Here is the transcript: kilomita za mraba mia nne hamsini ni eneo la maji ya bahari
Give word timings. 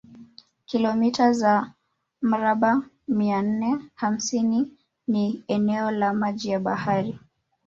kilomita 0.65 1.33
za 1.33 1.73
mraba 2.21 2.81
mia 3.07 3.41
nne 3.41 3.77
hamsini 3.95 4.71
ni 5.07 5.43
eneo 5.47 5.91
la 5.91 6.13
maji 6.13 6.49
ya 6.49 6.59
bahari 6.59 7.19